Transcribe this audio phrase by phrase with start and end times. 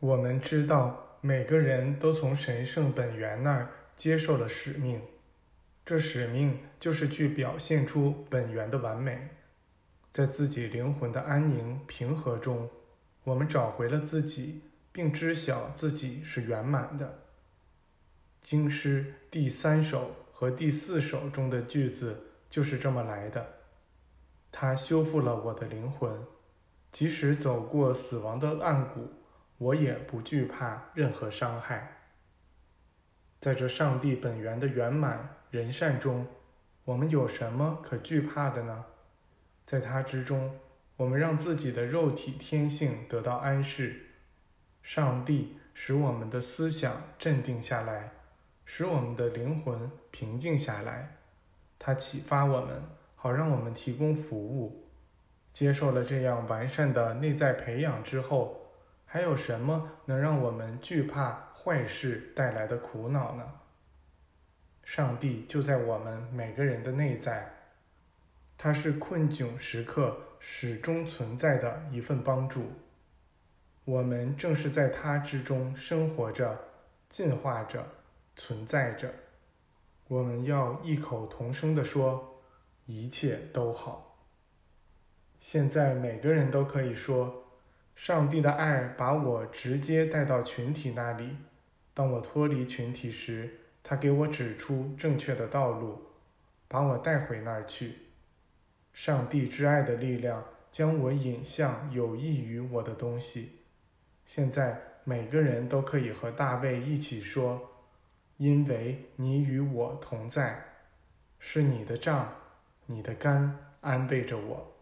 [0.00, 5.02] 我们知道，每个人都从神圣本源那儿接受了使命，
[5.84, 9.28] 这使命就是去表现出本源的完美，
[10.10, 12.70] 在自己灵魂的安宁平和中，
[13.24, 17.18] 我们找回了自己，并知晓自己是圆满的。
[18.40, 23.46] 经诗第三首和第四首中的句子就是这么来的。
[24.50, 26.10] 它修复了我的灵魂，
[26.90, 29.12] 即使走过死亡的暗谷，
[29.60, 31.98] 我也不惧怕任何伤害。
[33.38, 36.26] 在这上帝本源的圆满仁善中，
[36.84, 38.86] 我们有什么可惧怕的呢？
[39.64, 40.58] 在它之中，
[40.96, 44.06] 我们让自己的肉体天性得到安适。
[44.82, 48.12] 上帝使我们的思想镇定下来，
[48.64, 51.16] 使我们的灵魂平静下来。
[51.78, 52.82] 他启发我们。
[53.22, 54.88] 好让我们提供服务。
[55.52, 58.69] 接受了这样完善的内在培养之后，
[59.12, 63.44] 还有什么能让我们惧怕坏事带来的苦恼呢？
[64.84, 67.52] 上帝就在我们每个人的内在，
[68.56, 72.70] 他是困窘时刻始终存在的一份帮助。
[73.84, 76.56] 我们正是在他之中生活着、
[77.08, 77.84] 进化着、
[78.36, 79.12] 存在着。
[80.06, 82.28] 我们要异口同声地说。
[82.86, 84.18] 一切都好。
[85.38, 87.49] 现在每个人都可以说，
[88.02, 91.36] 上帝的爱把我直接带到群体那里。
[91.92, 96.00] 当我脱离群体时，他给我指出正确的道路，
[96.66, 97.94] 把我带回那儿去。
[98.94, 103.58] 上帝之爱的力量将我引向有益于我的东西。
[104.24, 107.70] 现在每个人都可以和大卫一起说
[108.38, 110.58] ：“因为你与我同在，
[111.38, 112.32] 是你的杖。”
[112.86, 114.72] 你的肝安慰着我，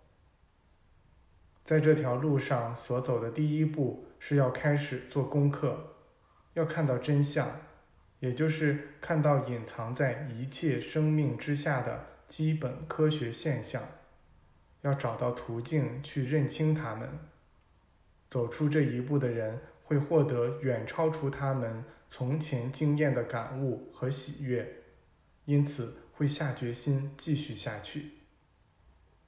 [1.68, 5.96] 在这条路上所走的第一步是要开始做功课，
[6.54, 7.60] 要看到真相，
[8.20, 13.82] 也就是看到隐藏在一切生命之下的基本科学现象，
[14.80, 17.06] 要找到途径去认清它们。
[18.30, 24.84] 走出这一步的人会获得远超出他们从前经验的感悟和喜悦，
[25.44, 25.98] 因此。
[26.12, 28.06] 会下决心继续下去，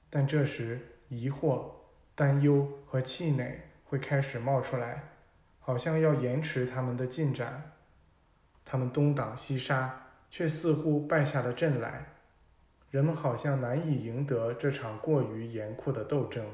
[0.09, 1.71] 但这时疑惑、
[2.15, 5.03] 担忧和气馁会开始冒出来，
[5.59, 7.71] 好像要延迟他们的进展。
[8.63, 12.05] 他们东挡西杀，却似乎败下了阵来。
[12.89, 16.45] 人们好像难以赢得这场过于严酷的斗争。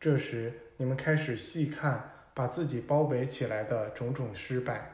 [0.00, 4.90] 这时，你们开始细看把自己包围起来的种种失败。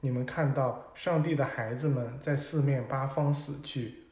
[0.00, 4.04] 你们看到上帝的孩子们在四面八方死去，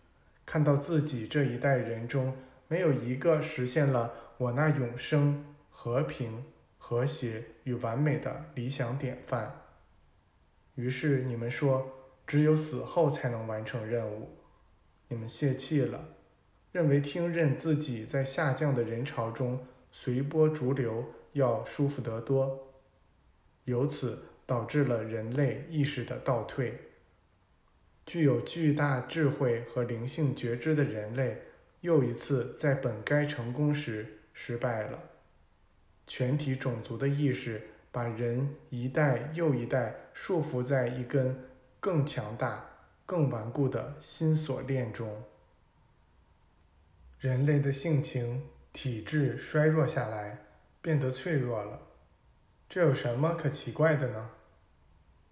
[0.47, 2.34] 看到自己这一代人中
[2.72, 6.42] 没有一个实现了我那永生、和平、
[6.78, 9.60] 和谐与完美的理想典范。
[10.76, 11.86] 于是你们说，
[12.26, 14.38] 只有死后才能完成任务。
[15.08, 16.02] 你们泄气了，
[16.72, 22.72] 认为听任自己在下降的人潮中随波逐流要舒服得多。
[23.64, 24.18] 由此。
[24.44, 26.78] 导致了人类意识的倒退。
[28.04, 31.40] 具有巨大智慧和灵性觉知的人类，
[31.82, 34.98] 又一次在本该成功时失败了。
[36.06, 37.62] 全体种族的意识
[37.93, 41.38] 把人一代又一代束缚在一根
[41.78, 42.65] 更强大、
[43.04, 45.22] 更顽固的新锁链中。
[47.19, 50.38] 人类的性情、体质衰弱下来，
[50.81, 51.81] 变得脆弱了。
[52.69, 54.31] 这有什么可奇怪的呢？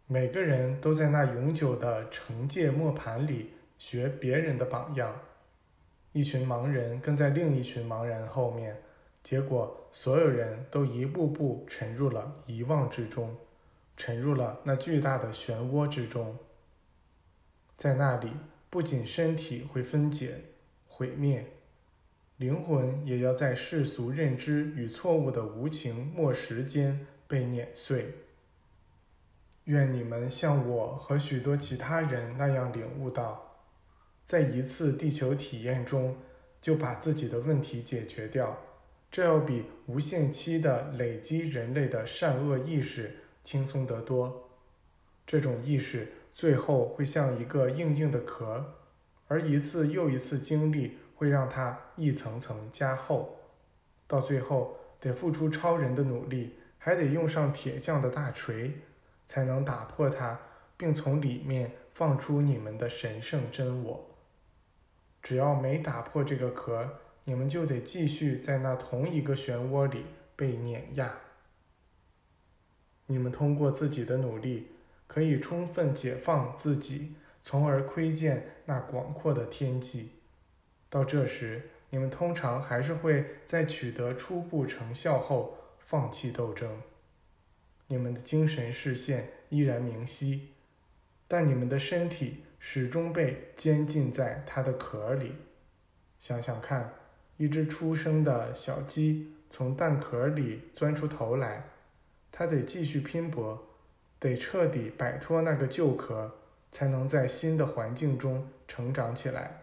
[0.06, 5.21] 每个人都在那永久的惩戒磨盘里学别人的榜样，
[6.12, 8.82] 一群盲人跟在另一群盲人后面，
[9.22, 13.37] 结果所有人都一步步沉入了遗忘之中，
[13.97, 16.37] 沉入了那巨大的漩涡之中。
[17.76, 18.31] 在那里，
[18.69, 20.41] 不仅身体会分解、
[20.88, 21.47] 毁灭，
[22.37, 28.14] 灵魂也要在世俗认知与错误的无情末时间被碾碎。
[29.64, 33.50] 愿你们像我和许多其他人那样领悟到，
[34.31, 36.17] 在一次地球体验中
[36.61, 38.56] 就把自己的问题解决掉，
[39.11, 44.49] 这要比无限期的累积人类的善恶意识轻松得多。
[45.27, 48.77] 这种意识最后会像一个硬硬的壳，
[49.27, 53.37] 而一次又一次经历会让它一层层加厚，
[54.06, 58.71] 到最后得付出超人的努力，还得用上铁匠的大锤。
[59.27, 60.38] 才能打破它，
[60.77, 64.06] 并从里面放出你们的神圣真我。
[65.22, 71.14] 只要没打破这个壳，你们就得继续在那同一个漩涡里被碾压。
[73.06, 74.69] 你们通过自己的努力，
[75.06, 80.11] 可以充分解放自己，从而窥见那广阔的天际。
[80.88, 86.81] 到这时，你们通常还是会在取得初步成效后放弃斗争。
[87.88, 90.50] 你们的精神视线依然明晰，
[91.26, 95.34] 但你们的身体始终被监禁在它的壳里。
[96.20, 96.92] 想想看，
[97.38, 101.64] 一只出生的小鸡从蛋壳里钻出头来，
[102.30, 103.66] 它得继续拼搏，
[104.18, 106.36] 得彻底摆脱那个旧壳，
[106.70, 109.62] 才能在新的环境中成长起来。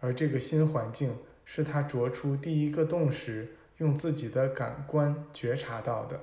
[0.00, 6.20] 而这个新环境是它啄出第一个洞时用自己的感官觉察到的。